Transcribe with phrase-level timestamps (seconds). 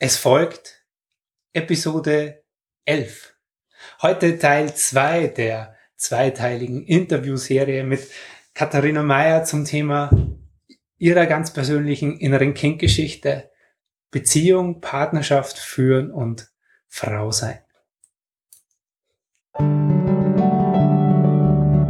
[0.00, 0.84] Es folgt
[1.52, 2.42] Episode
[2.84, 3.36] 11.
[4.02, 8.10] Heute Teil 2 der zweiteiligen Interviewserie mit
[8.54, 10.10] Katharina Meyer zum Thema
[10.98, 13.52] ihrer ganz persönlichen inneren Kindgeschichte,
[14.10, 16.50] Beziehung, Partnerschaft führen und
[16.88, 17.60] Frau sein.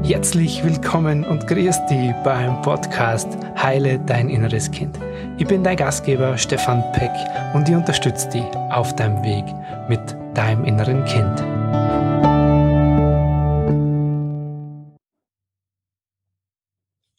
[0.04, 4.98] Herzlich willkommen und grüß dich beim Podcast Heile dein inneres Kind.
[5.36, 7.10] Ich bin dein Gastgeber Stefan Peck
[7.54, 9.44] und ich unterstütze dich auf deinem Weg
[9.88, 10.00] mit
[10.36, 11.40] deinem inneren Kind.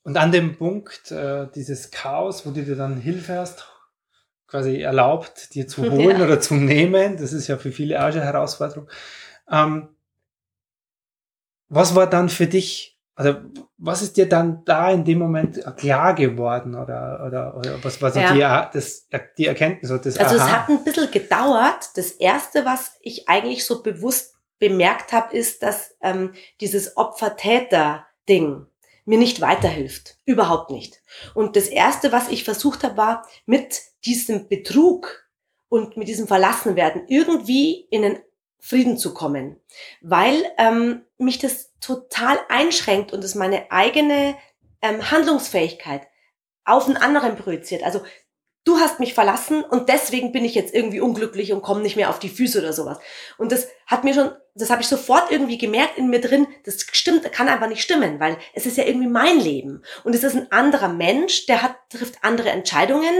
[0.04, 3.68] Und an dem Punkt äh, dieses Chaos, wo du dir dann Hilfe hast,
[4.48, 6.24] quasi erlaubt, dir zu holen ja.
[6.26, 8.90] oder zu nehmen, das ist ja für viele auch eine Herausforderung.
[9.52, 9.90] Ähm,
[11.68, 13.36] was war dann für dich also
[13.78, 18.12] was ist dir dann da in dem Moment klar geworden oder, oder, oder was war
[18.12, 18.66] so ja.
[18.66, 19.90] die, das, die Erkenntnis?
[19.90, 20.46] Oder das also Aha?
[20.46, 21.92] es hat ein bisschen gedauert.
[21.96, 28.66] Das Erste, was ich eigentlich so bewusst bemerkt habe, ist, dass ähm, dieses Opfer-Täter-Ding
[29.06, 30.18] mir nicht weiterhilft.
[30.26, 31.02] Überhaupt nicht.
[31.34, 35.26] Und das Erste, was ich versucht habe, war mit diesem Betrug
[35.70, 38.20] und mit diesem Verlassenwerden irgendwie in den
[38.66, 39.62] Frieden zu kommen,
[40.02, 44.36] weil ähm, mich das total einschränkt und es meine eigene
[44.82, 46.08] ähm, Handlungsfähigkeit
[46.64, 47.84] auf einen anderen projiziert.
[47.84, 48.02] Also
[48.64, 52.10] du hast mich verlassen und deswegen bin ich jetzt irgendwie unglücklich und komme nicht mehr
[52.10, 52.98] auf die Füße oder sowas.
[53.38, 56.82] Und das hat mir schon, das habe ich sofort irgendwie gemerkt in mir drin, das
[56.92, 59.84] stimmt, kann einfach nicht stimmen, weil es ist ja irgendwie mein Leben.
[60.04, 63.14] Und es ist ein anderer Mensch, der hat, trifft andere Entscheidungen,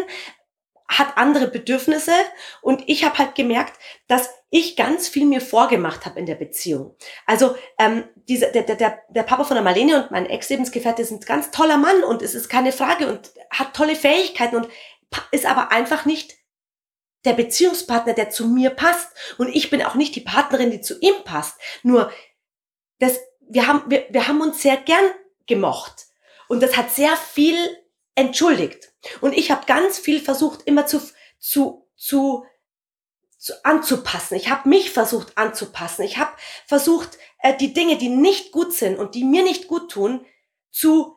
[0.88, 2.14] hat andere Bedürfnisse
[2.62, 3.74] und ich habe halt gemerkt,
[4.08, 6.96] dass ich ganz viel mir vorgemacht habe in der Beziehung.
[7.26, 11.26] Also ähm, dieser, der, der, der Papa von der Marlene und mein Ex-Lebensgefährte sind ein
[11.26, 14.70] ganz toller Mann und es ist keine Frage und hat tolle Fähigkeiten und
[15.32, 16.36] ist aber einfach nicht
[17.26, 19.10] der Beziehungspartner, der zu mir passt.
[19.38, 21.60] Und ich bin auch nicht die Partnerin, die zu ihm passt.
[21.84, 22.10] Nur,
[23.00, 25.04] das, wir, haben, wir, wir haben uns sehr gern
[25.48, 26.06] gemocht.
[26.48, 27.58] Und das hat sehr viel
[28.16, 28.94] entschuldigt.
[29.20, 31.02] Und ich habe ganz viel versucht, immer zu,
[31.40, 32.46] zu, zu, zu
[33.64, 34.36] anzupassen.
[34.36, 36.04] Ich habe mich versucht anzupassen.
[36.04, 36.32] Ich habe
[36.66, 40.26] versucht, äh, die Dinge, die nicht gut sind und die mir nicht gut tun,
[40.72, 41.16] zu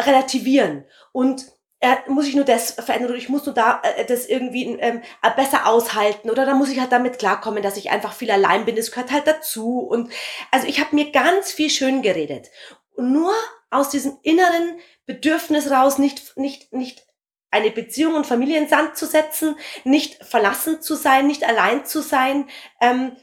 [0.00, 0.84] relativieren.
[1.12, 1.46] Und
[1.80, 5.02] äh, muss ich nur das verändern oder ich muss nur da äh, das irgendwie ähm,
[5.36, 8.76] besser aushalten oder da muss ich halt damit klarkommen, dass ich einfach viel allein bin.
[8.76, 9.80] Das gehört halt dazu.
[9.80, 10.10] Und
[10.50, 12.48] also ich habe mir ganz viel schön geredet.
[12.94, 13.32] Und nur
[13.70, 17.05] aus diesem inneren Bedürfnis raus, nicht, nicht, nicht
[17.50, 22.02] eine Beziehung und Familie in Sand zu setzen, nicht verlassen zu sein, nicht allein zu
[22.02, 22.48] sein,
[22.80, 23.16] ähm,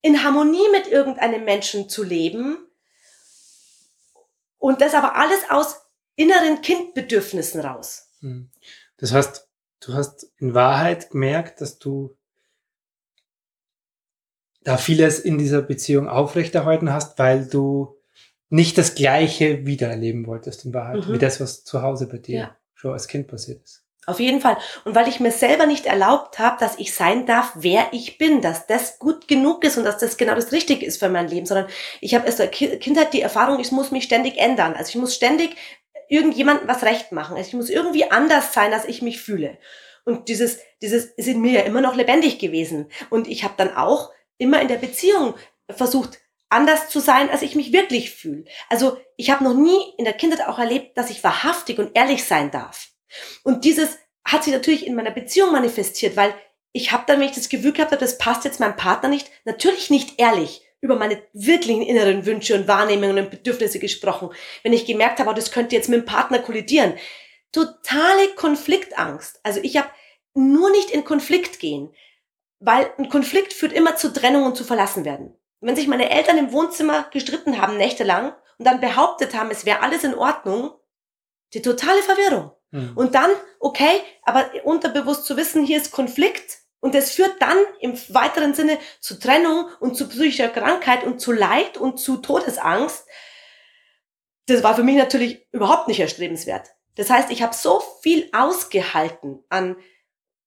[0.00, 2.58] in Harmonie mit irgendeinem Menschen zu leben.
[4.58, 5.82] Und das aber alles aus
[6.16, 8.10] inneren Kindbedürfnissen raus.
[8.20, 8.50] Hm.
[8.96, 9.48] Das heißt,
[9.80, 12.16] du hast in Wahrheit gemerkt, dass du
[14.62, 17.96] da vieles in dieser Beziehung aufrechterhalten hast, weil du
[18.50, 21.12] nicht das Gleiche wiedererleben wolltest in Wahrheit, mhm.
[21.12, 22.57] wie das, was zu Hause bei dir ja.
[22.78, 23.84] Schon als Kind passiert ist.
[24.06, 24.56] Auf jeden Fall.
[24.84, 28.40] Und weil ich mir selber nicht erlaubt habe, dass ich sein darf, wer ich bin,
[28.40, 31.44] dass das gut genug ist und dass das genau das Richtige ist für mein Leben,
[31.44, 31.66] sondern
[32.00, 34.72] ich habe erst der Kindheit die Erfahrung, ich muss mich ständig ändern.
[34.72, 35.56] Also ich muss ständig
[36.08, 37.36] irgendjemandem was recht machen.
[37.36, 39.58] Also ich muss irgendwie anders sein, als ich mich fühle.
[40.06, 42.90] Und dieses, dieses ist in mir ja immer noch lebendig gewesen.
[43.10, 45.34] Und ich habe dann auch immer in der Beziehung
[45.68, 46.18] versucht,
[46.50, 48.44] anders zu sein, als ich mich wirklich fühle.
[48.68, 52.24] Also ich habe noch nie in der Kindheit auch erlebt, dass ich wahrhaftig und ehrlich
[52.24, 52.88] sein darf.
[53.42, 56.34] Und dieses hat sich natürlich in meiner Beziehung manifestiert, weil
[56.72, 59.30] ich habe dann, wenn ich das Gefühl gehabt habe, das passt jetzt meinem Partner nicht,
[59.44, 64.30] natürlich nicht ehrlich über meine wirklichen inneren Wünsche und Wahrnehmungen und Bedürfnisse gesprochen.
[64.62, 66.94] Wenn ich gemerkt habe, oh, das könnte jetzt mit dem Partner kollidieren.
[67.52, 69.40] Totale Konfliktangst.
[69.42, 69.88] Also ich habe
[70.34, 71.92] nur nicht in Konflikt gehen,
[72.60, 76.38] weil ein Konflikt führt immer zu Trennung und zu verlassen werden wenn sich meine Eltern
[76.38, 80.72] im Wohnzimmer gestritten haben, nächtelang, und dann behauptet haben, es wäre alles in Ordnung,
[81.54, 82.52] die totale Verwirrung.
[82.70, 82.96] Mhm.
[82.96, 83.30] Und dann,
[83.60, 88.78] okay, aber unterbewusst zu wissen, hier ist Konflikt, und es führt dann im weiteren Sinne
[89.00, 93.04] zu Trennung und zu psychischer Krankheit und zu Leid und zu Todesangst.
[94.46, 96.68] Das war für mich natürlich überhaupt nicht erstrebenswert.
[96.94, 99.76] Das heißt, ich habe so viel ausgehalten an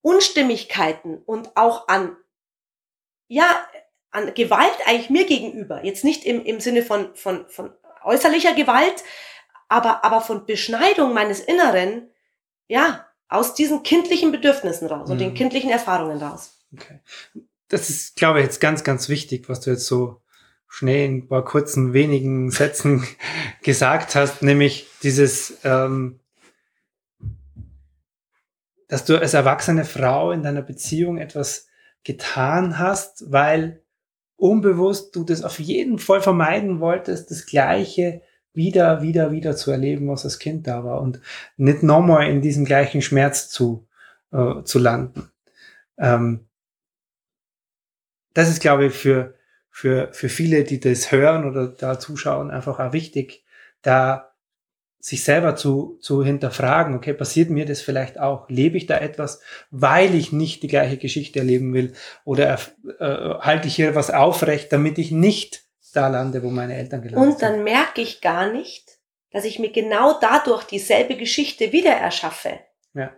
[0.01, 2.15] Unstimmigkeiten und auch an
[3.27, 3.65] ja,
[4.11, 5.83] an Gewalt eigentlich mir gegenüber.
[5.83, 7.71] Jetzt nicht im, im Sinne von, von, von
[8.03, 9.03] äußerlicher Gewalt,
[9.69, 12.09] aber, aber von Beschneidung meines Inneren,
[12.67, 15.13] ja, aus diesen kindlichen Bedürfnissen raus mhm.
[15.13, 15.35] und den mhm.
[15.35, 16.59] kindlichen Erfahrungen raus.
[16.73, 16.99] Okay.
[17.69, 20.21] Das ist, glaube ich, jetzt ganz, ganz wichtig, was du jetzt so
[20.67, 23.07] schnell in ein paar kurzen, wenigen Sätzen
[23.63, 26.19] gesagt hast, nämlich dieses, ähm,
[28.89, 31.67] dass du als erwachsene Frau in deiner Beziehung etwas
[32.03, 33.80] getan hast, weil
[34.41, 38.23] unbewusst du das auf jeden Fall vermeiden wolltest, das Gleiche
[38.53, 41.21] wieder, wieder, wieder zu erleben, was als Kind da war und
[41.57, 43.87] nicht nochmal in diesem gleichen Schmerz zu,
[44.31, 45.31] äh, zu landen.
[45.99, 46.47] Ähm,
[48.33, 49.35] das ist, glaube ich, für,
[49.69, 53.45] für, für viele, die das hören oder da zuschauen, einfach auch wichtig,
[53.83, 54.30] da
[55.01, 58.47] sich selber zu, zu hinterfragen, okay, passiert mir das vielleicht auch?
[58.49, 61.93] Lebe ich da etwas, weil ich nicht die gleiche Geschichte erleben will?
[62.23, 62.59] Oder
[62.99, 63.05] äh,
[63.39, 65.63] halte ich hier was aufrecht, damit ich nicht
[65.93, 67.33] da lande, wo meine Eltern gelandet sind?
[67.33, 67.63] Und dann sind?
[67.63, 68.99] merke ich gar nicht,
[69.31, 72.59] dass ich mir genau dadurch dieselbe Geschichte wieder erschaffe.
[72.93, 73.11] Ja.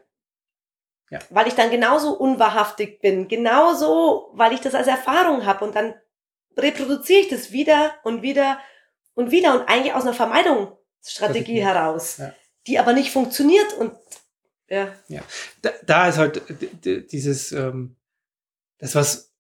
[1.10, 1.20] ja.
[1.30, 5.96] Weil ich dann genauso unwahrhaftig bin, genauso, weil ich das als Erfahrung habe und dann
[6.56, 8.58] reproduziere ich das wieder und wieder
[9.16, 12.34] und wieder und eigentlich aus einer Vermeidung Strategie heraus, ja.
[12.68, 13.94] die aber nicht funktioniert und
[14.70, 14.94] ja.
[15.08, 15.22] ja.
[15.62, 16.42] Da, da ist halt
[17.12, 17.96] dieses, ähm,
[18.80, 19.34] das, was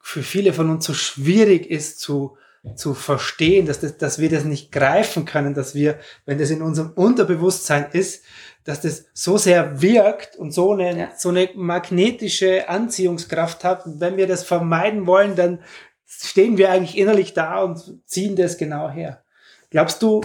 [0.00, 2.36] für viele von uns so schwierig ist zu,
[2.74, 6.62] zu verstehen, dass, das, dass wir das nicht greifen können, dass wir, wenn das in
[6.62, 8.24] unserem Unterbewusstsein ist,
[8.64, 11.12] dass das so sehr wirkt und so eine, ja.
[11.16, 13.82] so eine magnetische Anziehungskraft hat.
[13.86, 15.60] wenn wir das vermeiden wollen, dann
[16.04, 19.24] stehen wir eigentlich innerlich da und ziehen das genau her.
[19.70, 20.22] Glaubst du,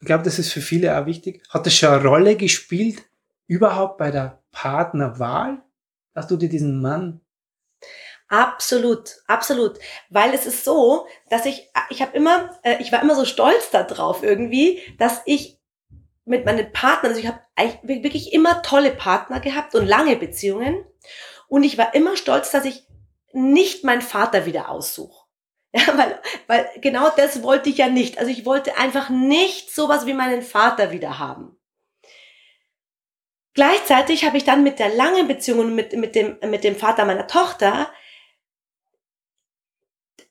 [0.00, 1.42] ich glaube, das ist für viele auch wichtig.
[1.50, 3.02] Hat das schon eine Rolle gespielt,
[3.46, 5.62] überhaupt bei der Partnerwahl,
[6.12, 7.20] dass du dir diesen Mann
[8.28, 9.78] Absolut, absolut,
[10.10, 13.70] weil es ist so, dass ich ich habe immer äh, ich war immer so stolz
[13.70, 15.60] darauf irgendwie, dass ich
[16.24, 17.38] mit meinen Partnern, also ich habe
[17.84, 20.84] wirklich immer tolle Partner gehabt und lange Beziehungen
[21.46, 22.88] und ich war immer stolz, dass ich
[23.32, 25.25] nicht meinen Vater wieder aussuche.
[25.76, 28.18] Ja, weil, weil genau das wollte ich ja nicht.
[28.18, 31.58] Also ich wollte einfach nicht sowas wie meinen Vater wieder haben.
[33.52, 37.26] Gleichzeitig habe ich dann mit der langen Beziehung mit, mit, dem, mit dem Vater meiner
[37.26, 37.92] Tochter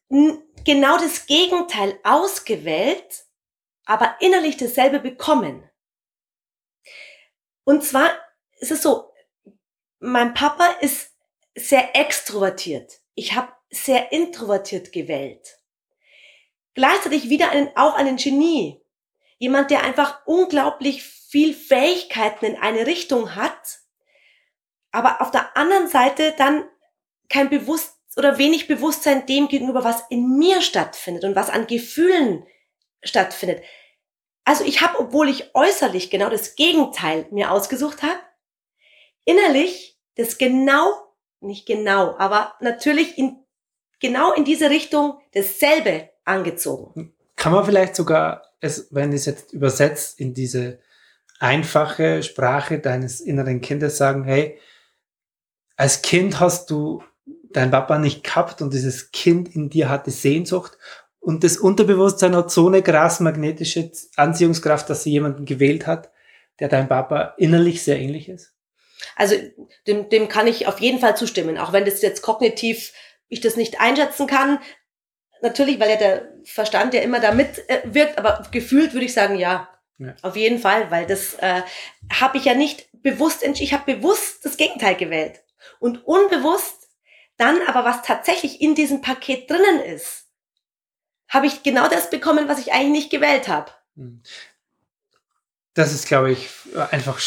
[0.09, 3.25] genau das Gegenteil ausgewählt,
[3.85, 5.69] aber innerlich dasselbe bekommen.
[7.65, 8.09] Und zwar
[8.59, 9.11] ist es so,
[9.99, 11.13] mein Papa ist
[11.55, 13.01] sehr extrovertiert.
[13.15, 15.59] Ich habe sehr introvertiert gewählt.
[16.73, 18.81] Gleichzeitig wieder einen, auch einen Genie.
[19.37, 23.79] Jemand, der einfach unglaublich viel Fähigkeiten in eine Richtung hat,
[24.91, 26.63] aber auf der anderen Seite dann
[27.29, 32.45] kein Bewusst oder wenig Bewusstsein dem gegenüber, was in mir stattfindet und was an Gefühlen
[33.03, 33.61] stattfindet.
[34.45, 38.19] Also ich habe, obwohl ich äußerlich genau das Gegenteil mir ausgesucht habe,
[39.25, 40.93] innerlich das genau,
[41.41, 43.44] nicht genau, aber natürlich in
[43.99, 47.13] genau in diese Richtung dasselbe angezogen.
[47.35, 50.79] Kann man vielleicht sogar, es, wenn es jetzt übersetzt in diese
[51.39, 54.59] einfache Sprache deines inneren Kindes sagen, hey,
[55.75, 57.03] als Kind hast du
[57.51, 60.77] dein Papa nicht gehabt und dieses Kind in dir hatte Sehnsucht
[61.19, 66.11] und das Unterbewusstsein hat so eine krass magnetische Anziehungskraft, dass sie jemanden gewählt hat,
[66.59, 68.53] der dein Papa innerlich sehr ähnlich ist?
[69.15, 69.35] Also
[69.87, 72.93] dem, dem kann ich auf jeden Fall zustimmen, auch wenn das jetzt kognitiv
[73.27, 74.59] ich das nicht einschätzen kann.
[75.41, 79.35] Natürlich, weil ja der Verstand ja immer da mitwirkt, äh, aber gefühlt würde ich sagen,
[79.35, 80.13] ja, ja.
[80.21, 81.61] Auf jeden Fall, weil das äh,
[82.11, 83.67] habe ich ja nicht bewusst entschieden.
[83.67, 85.43] Ich habe bewusst das Gegenteil gewählt.
[85.79, 86.89] Und unbewusst
[87.37, 90.25] dann aber, was tatsächlich in diesem Paket drinnen ist,
[91.27, 93.71] habe ich genau das bekommen, was ich eigentlich nicht gewählt habe.
[93.95, 94.21] Hm.
[95.73, 96.49] Das ist, glaube ich,
[96.91, 97.19] einfach,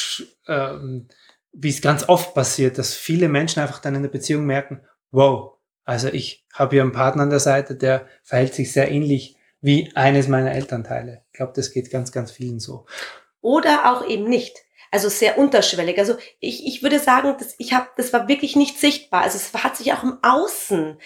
[0.46, 1.08] ähm,
[1.52, 5.57] wie es ganz oft passiert, dass viele Menschen einfach dann in der Beziehung merken, wow,
[5.88, 9.90] also ich habe hier einen Partner an der Seite, der verhält sich sehr ähnlich wie
[9.94, 11.24] eines meiner Elternteile.
[11.28, 12.84] Ich glaube, das geht ganz, ganz vielen so.
[13.40, 14.58] Oder auch eben nicht.
[14.90, 15.98] Also sehr unterschwellig.
[15.98, 19.22] Also ich, ich würde sagen, dass ich habe, das war wirklich nicht sichtbar.
[19.22, 21.00] Also es hat sich auch im Außen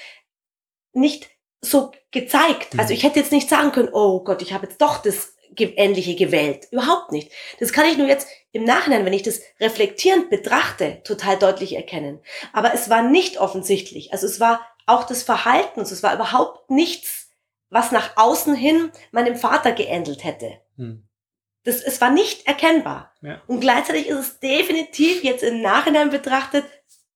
[0.95, 2.77] nicht so gezeigt.
[2.77, 2.97] Also mhm.
[2.97, 6.67] ich hätte jetzt nicht sagen können, oh Gott, ich habe jetzt doch das Ähnliche gewählt.
[6.71, 7.31] Überhaupt nicht.
[7.61, 12.21] Das kann ich nur jetzt im Nachhinein, wenn ich das reflektierend betrachte, total deutlich erkennen.
[12.53, 14.13] Aber es war nicht offensichtlich.
[14.13, 15.91] Also es war auch des Verhaltens.
[15.91, 17.31] Es war überhaupt nichts,
[17.71, 20.61] was nach außen hin meinem Vater geändelt hätte.
[20.77, 21.09] Hm.
[21.65, 23.15] Das, es war nicht erkennbar.
[23.23, 23.41] Ja.
[23.47, 26.65] Und gleichzeitig ist es definitiv jetzt im Nachhinein betrachtet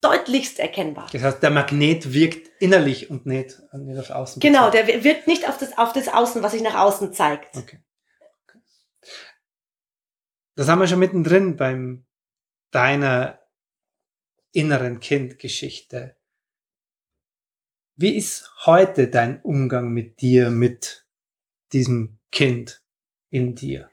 [0.01, 1.09] deutlichst erkennbar.
[1.13, 4.41] Das heißt, der Magnet wirkt innerlich und nicht, nicht auf Außen.
[4.41, 7.57] Genau, der wirkt nicht auf das, auf das Außen, was sich nach außen zeigt.
[7.57, 7.81] Okay.
[8.45, 8.59] okay.
[10.55, 12.07] Das haben wir schon mittendrin beim
[12.71, 13.41] deiner
[14.53, 16.16] inneren Kindgeschichte.
[17.97, 21.07] Wie ist heute dein Umgang mit dir, mit
[21.73, 22.83] diesem Kind
[23.31, 23.91] in dir?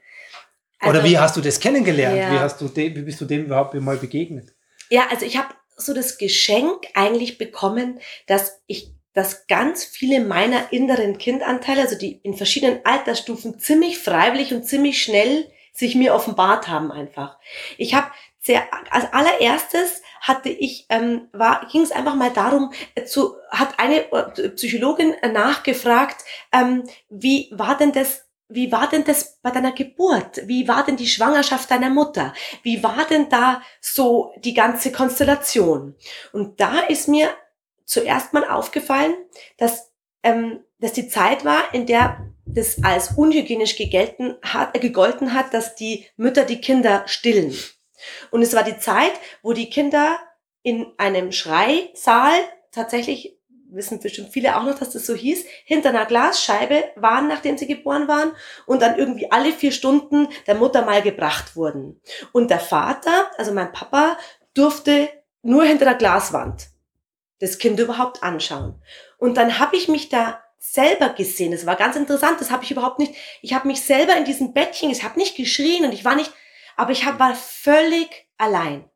[0.78, 2.18] Also, Oder wie hast du das kennengelernt?
[2.18, 2.32] Ja.
[2.32, 4.54] Wie, hast du wie bist du dem überhaupt mal begegnet?
[4.90, 10.72] Ja, also ich habe so das Geschenk eigentlich bekommen, dass ich dass ganz viele meiner
[10.72, 16.66] inneren Kindanteile, also die in verschiedenen Altersstufen ziemlich freiwillig und ziemlich schnell sich mir offenbart
[16.66, 17.38] haben einfach.
[17.78, 18.08] Ich habe
[18.40, 23.78] sehr als allererstes hatte ich ähm, war ging es einfach mal darum äh, zu hat
[23.78, 29.50] eine äh, Psychologin äh, nachgefragt ähm, wie war denn das wie war denn das bei
[29.50, 30.42] deiner Geburt?
[30.46, 32.34] Wie war denn die Schwangerschaft deiner Mutter?
[32.62, 35.96] Wie war denn da so die ganze Konstellation?
[36.32, 37.30] Und da ist mir
[37.86, 39.14] zuerst mal aufgefallen,
[39.56, 39.90] dass,
[40.22, 45.74] ähm, dass die Zeit war, in der das als unhygienisch gegelten hat, gegolten hat, dass
[45.74, 47.56] die Mütter die Kinder stillen.
[48.30, 50.18] Und es war die Zeit, wo die Kinder
[50.62, 52.32] in einem Schreisaal
[52.72, 53.38] tatsächlich
[53.74, 57.66] wissen bestimmt viele auch noch, dass das so hieß, hinter einer Glasscheibe waren, nachdem sie
[57.66, 58.32] geboren waren
[58.66, 62.00] und dann irgendwie alle vier Stunden der Mutter mal gebracht wurden.
[62.32, 64.16] Und der Vater, also mein Papa,
[64.54, 65.08] durfte
[65.42, 66.68] nur hinter der Glaswand
[67.40, 68.80] das Kind überhaupt anschauen.
[69.18, 71.52] Und dann habe ich mich da selber gesehen.
[71.52, 72.40] Das war ganz interessant.
[72.40, 73.14] Das habe ich überhaupt nicht.
[73.42, 76.32] Ich habe mich selber in diesem Bettchen, ich habe nicht geschrien und ich war nicht,
[76.76, 78.88] aber ich hab, war völlig allein.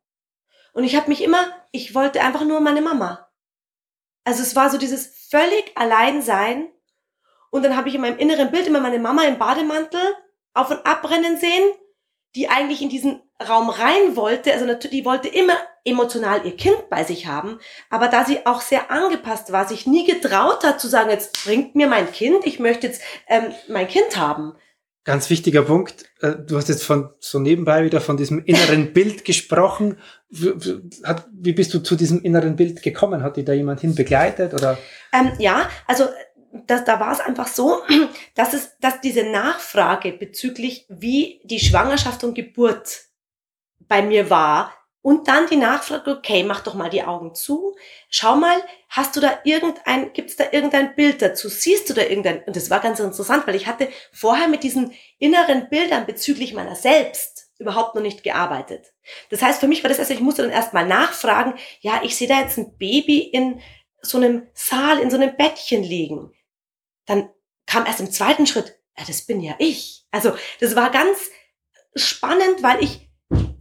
[0.73, 3.29] Und ich habe mich immer, ich wollte einfach nur meine Mama.
[4.23, 6.69] Also es war so dieses völlig allein sein.
[7.51, 10.01] Und dann habe ich in meinem inneren Bild immer meine Mama im Bademantel
[10.53, 11.63] auf und abrennen sehen,
[12.35, 14.53] die eigentlich in diesen Raum rein wollte.
[14.53, 17.59] Also die wollte immer emotional ihr Kind bei sich haben.
[17.89, 21.75] Aber da sie auch sehr angepasst war, sich nie getraut hat zu sagen, jetzt bringt
[21.75, 24.55] mir mein Kind, ich möchte jetzt ähm, mein Kind haben.
[25.09, 26.05] Ganz wichtiger Punkt.
[26.21, 29.97] Äh, du hast jetzt von so nebenbei wieder von diesem inneren Bild gesprochen.
[30.29, 33.23] Wie bist du zu diesem inneren Bild gekommen?
[33.23, 34.77] Hat dich da jemand hin begleitet oder?
[35.11, 36.05] Ähm, ja, also
[36.67, 37.81] das, da war es einfach so,
[38.35, 43.05] dass es, dass diese Nachfrage bezüglich wie die Schwangerschaft und Geburt
[43.79, 47.75] bei mir war, und dann die Nachfrage, okay, mach doch mal die Augen zu.
[48.09, 51.47] Schau mal, hast du da irgendein, gibt's da irgendein Bild dazu?
[51.47, 54.93] Siehst du da irgendein, und das war ganz interessant, weil ich hatte vorher mit diesen
[55.17, 58.93] inneren Bildern bezüglich meiner selbst überhaupt noch nicht gearbeitet.
[59.29, 62.27] Das heißt, für mich war das also, ich musste dann erstmal nachfragen, ja, ich sehe
[62.27, 63.61] da jetzt ein Baby in
[64.01, 66.33] so einem Saal, in so einem Bettchen liegen.
[67.05, 67.29] Dann
[67.65, 70.05] kam erst im zweiten Schritt, ja, das bin ja ich.
[70.11, 71.19] Also, das war ganz
[71.95, 73.08] spannend, weil ich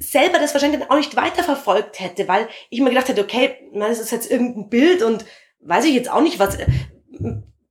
[0.01, 3.99] selber das wahrscheinlich dann auch nicht weiterverfolgt hätte, weil ich mir gedacht hätte, okay, das
[3.99, 5.25] ist jetzt irgendein Bild und
[5.61, 6.57] weiß ich jetzt auch nicht, was.
[6.57, 6.67] Äh,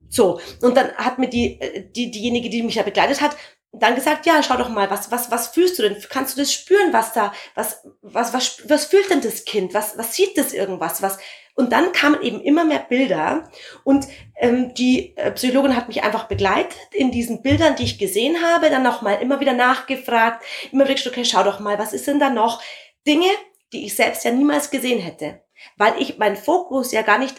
[0.10, 0.40] so.
[0.62, 3.36] Und dann hat mir die, äh, die, diejenige, die mich ja begleitet hat,
[3.80, 5.98] dann gesagt, ja, schau doch mal, was, was, was fühlst du denn?
[6.10, 9.74] Kannst du das spüren, was da, was, was, was, was fühlt denn das Kind?
[9.74, 11.02] Was, was sieht das irgendwas?
[11.02, 11.18] Was,
[11.56, 13.50] und dann kamen eben immer mehr Bilder
[13.84, 18.44] und ähm, die äh, Psychologin hat mich einfach begleitet in diesen Bildern, die ich gesehen
[18.44, 22.20] habe, dann nochmal immer wieder nachgefragt, immer wieder okay, schau doch mal, was ist denn
[22.20, 22.62] da noch?
[23.08, 23.30] Dinge,
[23.74, 25.42] die ich selbst ja niemals gesehen hätte,
[25.78, 27.36] weil ich meinen Fokus ja gar nicht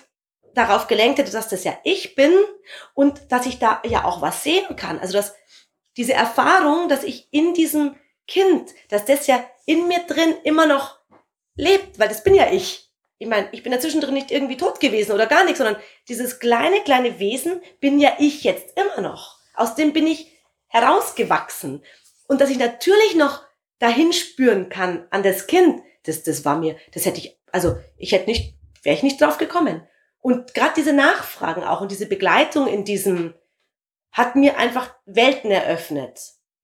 [0.54, 2.32] darauf gelenkt hätte, dass das ja ich bin
[2.94, 4.98] und dass ich da ja auch was sehen kann.
[4.98, 5.34] Also dass
[5.98, 10.98] diese Erfahrung, dass ich in diesem Kind, dass das ja in mir drin immer noch
[11.54, 12.88] lebt, weil das bin ja ich
[13.18, 15.76] ich meine, ich bin ja zwischendrin nicht irgendwie tot gewesen oder gar nichts, sondern
[16.08, 19.38] dieses kleine, kleine Wesen bin ja ich jetzt immer noch.
[19.54, 20.32] Aus dem bin ich
[20.68, 21.82] herausgewachsen.
[22.28, 23.42] Und dass ich natürlich noch
[23.80, 28.12] dahin spüren kann an das Kind, das, das war mir, das hätte ich, also ich
[28.12, 29.86] hätte nicht, wäre ich nicht drauf gekommen.
[30.20, 33.34] Und gerade diese Nachfragen auch und diese Begleitung in diesem
[34.12, 36.18] hat mir einfach Welten eröffnet.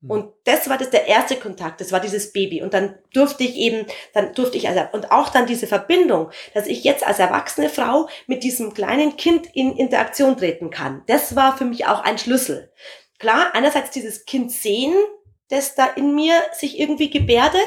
[0.04, 0.10] Mhm.
[0.10, 2.62] Und das war das der erste Kontakt, das war dieses Baby.
[2.62, 6.66] Und dann durfte ich eben, dann durfte ich also, und auch dann diese Verbindung, dass
[6.66, 11.02] ich jetzt als erwachsene Frau mit diesem kleinen Kind in Interaktion treten kann.
[11.06, 12.72] Das war für mich auch ein Schlüssel.
[13.18, 14.94] Klar, einerseits dieses Kind sehen,
[15.48, 17.60] das da in mir sich irgendwie gebärdet,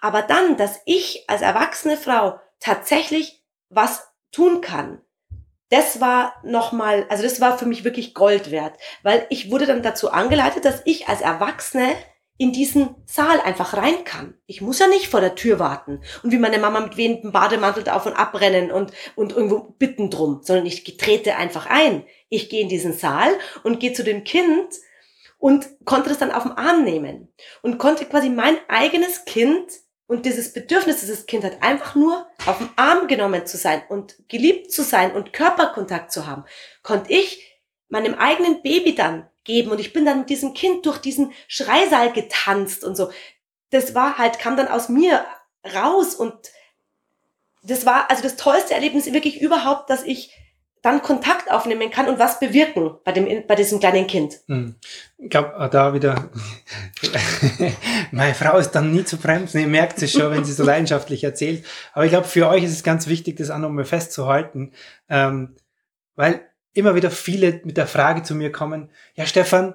[0.00, 5.00] aber dann, dass ich als erwachsene Frau tatsächlich was tun kann
[5.70, 9.82] das war nochmal, also das war für mich wirklich Gold wert, weil ich wurde dann
[9.82, 11.94] dazu angeleitet, dass ich als Erwachsene
[12.38, 14.34] in diesen Saal einfach rein kann.
[14.46, 17.88] Ich muss ja nicht vor der Tür warten und wie meine Mama mit wehendem Bademantel
[17.88, 22.04] auf und abrennen und, und irgendwo bitten drum, sondern ich trete einfach ein.
[22.28, 23.30] Ich gehe in diesen Saal
[23.62, 24.68] und gehe zu dem Kind
[25.38, 27.28] und konnte das dann auf den Arm nehmen
[27.62, 29.70] und konnte quasi mein eigenes Kind
[30.06, 34.16] und dieses Bedürfnis, dieses Kind hat einfach nur auf dem Arm genommen zu sein und
[34.28, 36.44] geliebt zu sein und Körperkontakt zu haben,
[36.82, 40.98] konnte ich meinem eigenen Baby dann geben und ich bin dann mit diesem Kind durch
[40.98, 43.10] diesen Schreisaal getanzt und so.
[43.70, 45.24] Das war halt, kam dann aus mir
[45.74, 46.34] raus und
[47.62, 50.32] das war also das tollste Erlebnis wirklich überhaupt, dass ich
[50.82, 54.38] dann Kontakt aufnehmen kann und was bewirken bei, dem, bei diesem kleinen Kind.
[54.46, 54.76] Hm.
[55.18, 56.30] Ich glaube, äh, da wieder,
[58.10, 61.24] meine Frau ist dann nie zu bremsen, ihr merkt es schon, wenn sie so leidenschaftlich
[61.24, 61.64] erzählt.
[61.92, 64.72] Aber ich glaube, für euch ist es ganz wichtig, das auch nochmal festzuhalten,
[65.08, 65.56] ähm,
[66.14, 66.40] weil
[66.72, 69.74] immer wieder viele mit der Frage zu mir kommen, ja Stefan,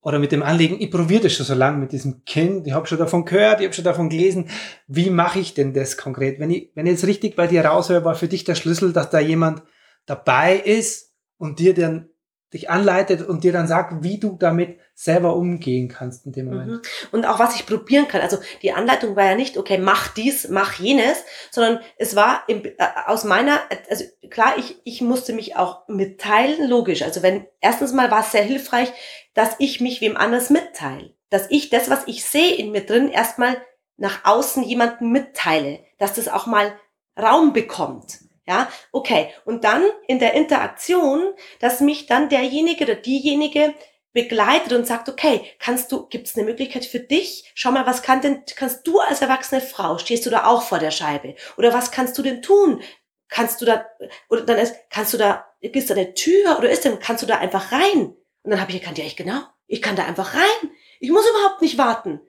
[0.00, 2.86] oder mit dem Anliegen, ich probiere das schon so lange mit diesem Kind, ich habe
[2.86, 4.48] schon davon gehört, ich habe schon davon gelesen,
[4.86, 6.38] wie mache ich denn das konkret?
[6.38, 9.10] Wenn ich, wenn ich jetzt richtig bei dir raushöre, war für dich der Schlüssel, dass
[9.10, 9.62] da jemand
[10.06, 12.08] dabei ist und dir dann
[12.52, 16.52] dich anleitet und dir dann sagt, wie du damit selber umgehen kannst in dem mhm.
[16.52, 16.88] Moment.
[17.12, 18.20] Und auch was ich probieren kann.
[18.20, 22.64] Also die Anleitung war ja nicht, okay, mach dies, mach jenes, sondern es war im,
[22.64, 22.72] äh,
[23.06, 27.02] aus meiner, also klar, ich, ich musste mich auch mitteilen, logisch.
[27.02, 28.92] Also wenn, erstens mal war es sehr hilfreich,
[29.34, 31.14] dass ich mich wem anders mitteile.
[31.30, 33.56] Dass ich das, was ich sehe in mir drin, erstmal
[33.98, 35.80] nach außen jemanden mitteile.
[35.98, 36.72] Dass das auch mal
[37.16, 38.18] Raum bekommt.
[38.48, 39.28] Ja, okay.
[39.44, 43.74] Und dann in der Interaktion, dass mich dann derjenige oder diejenige
[44.14, 47.52] begleitet und sagt, okay, kannst du, gibt es eine Möglichkeit für dich?
[47.54, 50.78] Schau mal, was kann denn, kannst du als erwachsene Frau, stehst du da auch vor
[50.78, 51.34] der Scheibe?
[51.58, 52.80] Oder was kannst du denn tun?
[53.28, 53.84] Kannst du da,
[54.30, 57.26] oder dann ist, kannst du da, ist da eine Tür oder ist denn, kannst du
[57.26, 58.16] da einfach rein?
[58.44, 60.70] Und dann habe ich erkannt, ja, ich genau, ich kann da einfach rein.
[61.00, 62.20] Ich muss überhaupt nicht warten.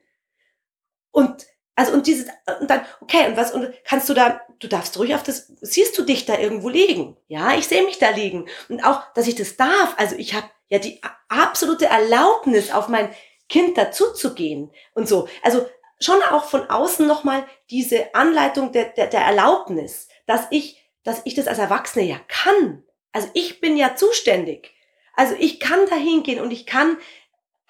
[1.12, 1.46] Und
[1.76, 2.28] also und dieses
[2.60, 5.98] und dann okay und was und kannst du da du darfst ruhig auf das siehst
[5.98, 7.16] du dich da irgendwo liegen?
[7.28, 8.46] Ja ich sehe mich da liegen.
[8.68, 9.94] Und auch dass ich das darf.
[9.96, 13.10] Also ich habe ja die absolute Erlaubnis auf mein
[13.48, 15.28] Kind dazuzugehen und so.
[15.42, 15.66] Also
[16.00, 21.34] schon auch von außen nochmal diese Anleitung der, der, der Erlaubnis dass ich dass ich
[21.34, 22.84] das als Erwachsene ja kann.
[23.12, 24.72] Also ich bin ja zuständig.
[25.14, 26.98] Also ich kann da hingehen und ich kann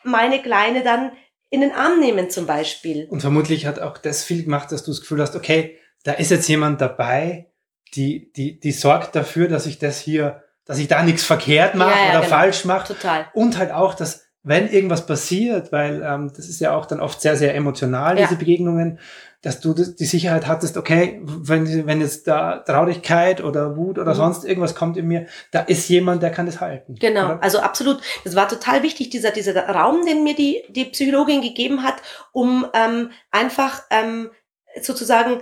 [0.03, 1.13] meine Kleine dann
[1.49, 3.07] in den Arm nehmen zum Beispiel.
[3.11, 6.31] Und vermutlich hat auch das viel gemacht, dass du das Gefühl hast, okay, da ist
[6.31, 7.51] jetzt jemand dabei,
[7.95, 11.91] die, die, die sorgt dafür, dass ich das hier, dass ich da nichts verkehrt mache
[11.91, 12.31] ja, ja, oder genau.
[12.31, 12.95] falsch mache.
[12.95, 13.27] Total.
[13.35, 17.21] Und halt auch, dass wenn irgendwas passiert, weil ähm, das ist ja auch dann oft
[17.21, 18.27] sehr, sehr emotional, ja.
[18.27, 18.99] diese Begegnungen,
[19.43, 24.17] dass du die Sicherheit hattest, okay, wenn, wenn jetzt da Traurigkeit oder Wut oder mhm.
[24.17, 26.95] sonst irgendwas kommt in mir, da ist jemand, der kann das halten.
[26.97, 27.43] Genau, oder?
[27.43, 28.01] also absolut.
[28.25, 31.97] Das war total wichtig, dieser, dieser Raum, den mir die, die Psychologin gegeben hat,
[32.33, 34.31] um ähm, einfach ähm,
[34.81, 35.41] sozusagen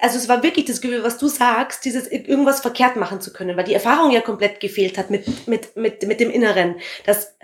[0.00, 3.56] also es war wirklich das Gefühl, was du sagst, dieses irgendwas verkehrt machen zu können,
[3.56, 6.76] weil die Erfahrung ja komplett gefehlt hat mit, mit, mit, mit dem Inneren.
[7.04, 7.36] Das,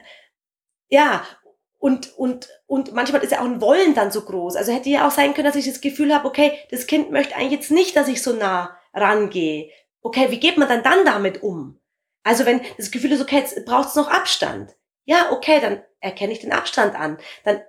[0.88, 1.24] ja,
[1.78, 4.54] und, und, und manchmal ist ja auch ein Wollen dann so groß.
[4.54, 7.34] Also hätte ja auch sein können, dass ich das Gefühl habe, okay, das Kind möchte
[7.34, 9.70] eigentlich jetzt nicht, dass ich so nah rangehe.
[10.00, 11.80] Okay, wie geht man dann dann damit um?
[12.22, 14.76] Also wenn das Gefühl ist, okay, jetzt braucht es noch Abstand.
[15.04, 17.18] Ja, okay, dann erkenne ich den Abstand an.
[17.44, 17.60] Dann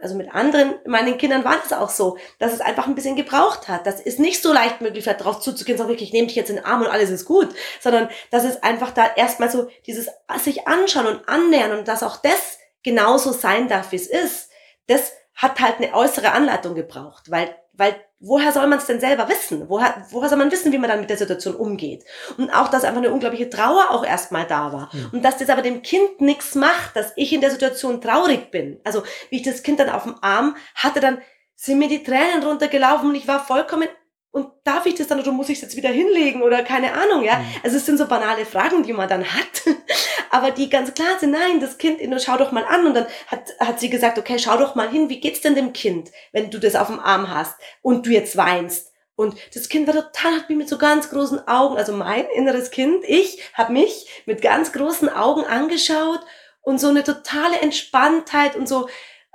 [0.00, 3.68] also mit anderen, meinen Kindern war das auch so, dass es einfach ein bisschen gebraucht
[3.68, 3.86] hat.
[3.86, 6.56] Das ist nicht so leicht möglich, drauf zuzugehen, sagen wirklich, ich nehme dich jetzt in
[6.56, 7.48] den Arm und alles ist gut,
[7.80, 12.16] sondern dass es einfach da erstmal so dieses sich anschauen und annähern und dass auch
[12.16, 14.50] das genauso sein darf, wie es ist,
[14.86, 19.28] das hat halt eine äußere Anleitung gebraucht, weil, weil woher soll man es denn selber
[19.28, 19.68] wissen?
[19.68, 22.04] Woher, woher soll man wissen, wie man dann mit der Situation umgeht?
[22.38, 24.90] Und auch, dass einfach eine unglaubliche Trauer auch erstmal da war.
[24.92, 25.10] Mhm.
[25.12, 28.80] Und dass das aber dem Kind nichts macht, dass ich in der Situation traurig bin.
[28.84, 31.18] Also, wie ich das Kind dann auf dem Arm hatte, dann
[31.54, 33.88] sind mir die Tränen runtergelaufen und ich war vollkommen
[34.36, 37.24] und darf ich das dann oder muss ich es jetzt wieder hinlegen oder keine Ahnung,
[37.24, 37.38] ja?
[37.38, 37.46] Mhm.
[37.62, 39.62] Also es sind so banale Fragen, die man dann hat,
[40.30, 43.54] aber die ganz klar sind, nein, das Kind, schau doch mal an und dann hat,
[43.58, 46.60] hat sie gesagt, okay, schau doch mal hin, wie geht's denn dem Kind, wenn du
[46.60, 48.92] das auf dem Arm hast und du jetzt weinst?
[49.14, 52.70] Und das Kind war total, hat mich mit so ganz großen Augen, also mein inneres
[52.70, 56.20] Kind, ich habe mich mit ganz großen Augen angeschaut
[56.60, 58.86] und so eine totale Entspanntheit und so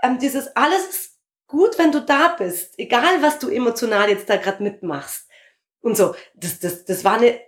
[0.04, 1.11] ähm, dieses alles ist
[1.52, 5.28] gut, wenn du da bist, egal was du emotional jetzt da gerade mitmachst.
[5.82, 7.40] Und so, das, das, das war eine,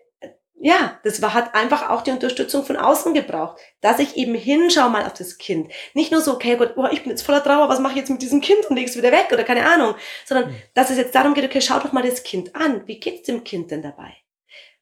[0.60, 4.90] ja, das war, hat einfach auch die Unterstützung von außen gebraucht, dass ich eben hinschaue
[4.90, 5.72] mal auf das Kind.
[5.94, 8.10] Nicht nur so, okay, Gott, boah, ich bin jetzt voller Trauer, was mache ich jetzt
[8.10, 10.56] mit diesem Kind und leg's wieder weg oder keine Ahnung, sondern mhm.
[10.74, 12.86] dass es jetzt darum geht, okay, schau doch mal das Kind an.
[12.88, 14.14] Wie geht's dem Kind denn dabei?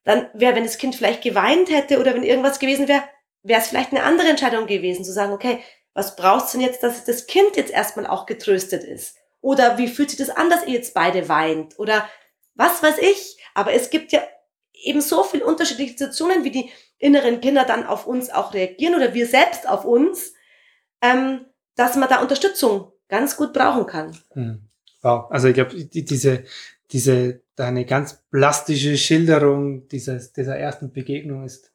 [0.03, 3.03] Dann wäre, wenn das Kind vielleicht geweint hätte oder wenn irgendwas gewesen wäre,
[3.43, 7.03] wäre es vielleicht eine andere Entscheidung gewesen, zu sagen, okay, was braucht's denn jetzt, dass
[7.05, 9.17] das Kind jetzt erstmal auch getröstet ist?
[9.41, 11.77] Oder wie fühlt sich das an, dass ihr jetzt beide weint?
[11.79, 12.07] Oder
[12.55, 13.37] was weiß ich?
[13.53, 14.21] Aber es gibt ja
[14.73, 19.13] eben so viele unterschiedliche Situationen, wie die inneren Kinder dann auf uns auch reagieren oder
[19.13, 20.33] wir selbst auf uns,
[21.01, 24.17] ähm, dass man da Unterstützung ganz gut brauchen kann.
[24.33, 24.69] Hm.
[25.01, 26.43] Wow, also ich glaube, die, diese,
[26.91, 31.70] diese, deine ganz plastische Schilderung dieses, dieser ersten Begegnung ist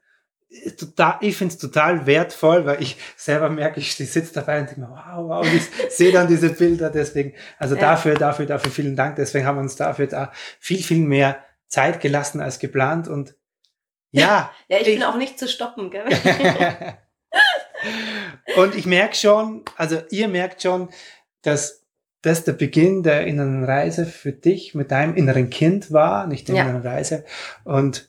[0.78, 4.80] total, ich finde es total wertvoll, weil ich selber merke, ich sitze dabei und denke
[4.80, 7.80] mir, wow, wow, ich sehe dann diese Bilder, deswegen, also ja.
[7.80, 12.00] dafür, dafür, dafür vielen Dank, deswegen haben wir uns dafür da viel, viel mehr Zeit
[12.00, 13.35] gelassen als geplant und
[14.12, 14.50] Ja.
[14.68, 16.04] ja, ich, ich bin auch nicht zu stoppen, gell?
[18.56, 20.88] und ich merke schon, also ihr merkt schon,
[21.42, 21.85] dass
[22.22, 26.56] das der Beginn der inneren Reise für dich mit deinem inneren Kind war, nicht der
[26.56, 26.62] ja.
[26.62, 27.24] inneren Reise.
[27.64, 28.09] Und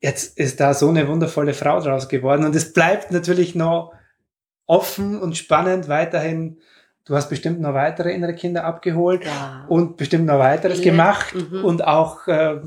[0.00, 2.44] jetzt ist da so eine wundervolle Frau draus geworden.
[2.44, 3.92] Und es bleibt natürlich noch
[4.66, 6.60] offen und spannend weiterhin.
[7.04, 9.64] Du hast bestimmt noch weitere innere Kinder abgeholt ja.
[9.68, 10.90] und bestimmt noch weiteres Viele.
[10.90, 11.64] gemacht mhm.
[11.64, 12.60] und auch äh,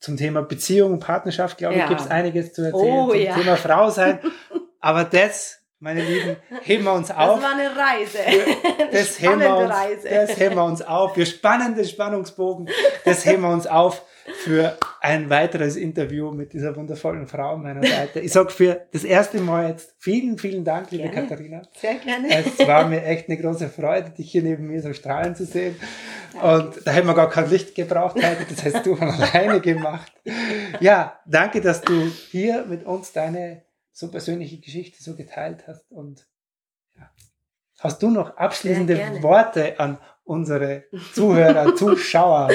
[0.00, 1.84] zum Thema Beziehung und Partnerschaft, glaube ja.
[1.84, 2.92] ich, gibt es einiges zu erzählen.
[2.94, 3.34] Oh, zum ja.
[3.34, 4.20] Thema Frau sein.
[4.80, 7.40] Aber das meine Lieben, heben wir uns auf.
[7.40, 8.18] Das war eine Reise.
[8.92, 10.08] Das, heben wir uns, Reise.
[10.08, 11.16] das heben wir uns auf.
[11.16, 12.68] Wir spannen den Spannungsbogen.
[13.04, 14.04] Das heben wir uns auf
[14.44, 18.20] für ein weiteres Interview mit dieser wundervollen Frau an meiner Seite.
[18.20, 21.28] Ich sage für das erste Mal jetzt vielen, vielen Dank, liebe gerne.
[21.28, 21.62] Katharina.
[21.76, 22.28] Sehr gerne.
[22.30, 25.76] Es war mir echt eine große Freude, dich hier neben mir so strahlen zu sehen.
[26.40, 28.46] Und da hätten wir gar kein Licht gebraucht heute.
[28.48, 30.12] Das hast du von alleine gemacht.
[30.80, 33.63] Ja, danke, dass du hier mit uns deine
[33.94, 35.90] so persönliche Geschichte so geteilt hast.
[35.90, 36.26] Und
[36.98, 37.10] ja.
[37.78, 42.50] hast du noch abschließende Worte an unsere Zuhörer, Zuschauer?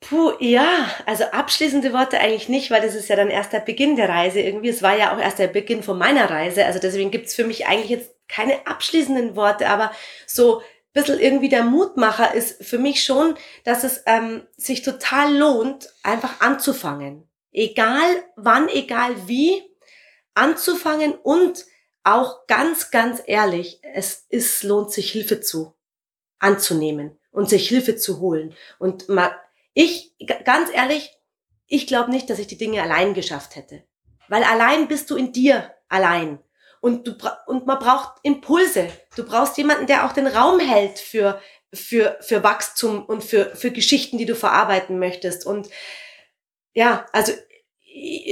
[0.00, 3.96] Puh, ja, also abschließende Worte eigentlich nicht, weil das ist ja dann erst der Beginn
[3.96, 4.70] der Reise irgendwie.
[4.70, 6.64] Es war ja auch erst der Beginn von meiner Reise.
[6.64, 9.92] Also deswegen gibt's für mich eigentlich jetzt keine abschließenden Worte, aber
[10.26, 15.36] so ein bisschen irgendwie der Mutmacher ist für mich schon, dass es ähm, sich total
[15.36, 19.62] lohnt, einfach anzufangen egal wann, egal wie,
[20.34, 21.64] anzufangen und
[22.02, 25.74] auch ganz, ganz ehrlich, es ist, lohnt sich Hilfe zu,
[26.38, 28.54] anzunehmen und sich Hilfe zu holen.
[28.78, 29.06] Und
[29.74, 31.10] ich, ganz ehrlich,
[31.66, 33.84] ich glaube nicht, dass ich die Dinge allein geschafft hätte.
[34.28, 36.38] Weil allein bist du in dir allein.
[36.80, 37.14] Und du,
[37.46, 38.88] und man braucht Impulse.
[39.14, 41.40] Du brauchst jemanden, der auch den Raum hält für,
[41.72, 45.44] für, für Wachstum und für, für Geschichten, die du verarbeiten möchtest.
[45.44, 45.68] Und
[46.74, 47.32] ja, also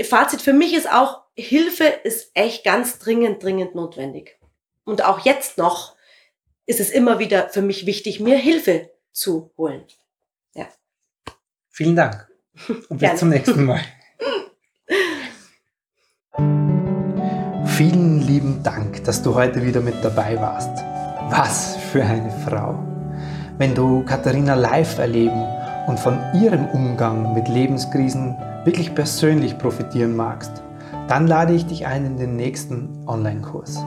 [0.05, 4.39] Fazit für mich ist auch, Hilfe ist echt ganz dringend, dringend notwendig.
[4.85, 5.97] Und auch jetzt noch
[6.67, 9.85] ist es immer wieder für mich wichtig, mir Hilfe zu holen.
[10.55, 10.69] Ja.
[11.69, 12.29] Vielen Dank.
[12.89, 13.81] Und bis zum nächsten Mal.
[17.77, 20.77] Vielen lieben Dank, dass du heute wieder mit dabei warst.
[21.31, 22.75] Was für eine Frau.
[23.59, 25.58] Wenn du Katharina live erleben
[25.89, 30.63] und von ihrem Umgang mit Lebenskrisen wirklich persönlich profitieren magst,
[31.09, 33.83] dann lade ich dich ein in den nächsten Online-Kurs.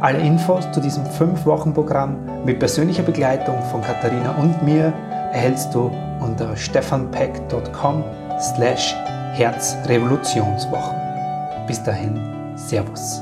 [0.00, 4.92] Alle Infos zu diesem 5-Wochen-Programm mit persönlicher Begleitung von Katharina und mir
[5.32, 8.02] erhältst du unter stefanpeck.com
[8.40, 8.94] slash
[9.34, 10.96] Herzrevolutionswochen.
[11.66, 12.18] Bis dahin,
[12.56, 13.20] Servus.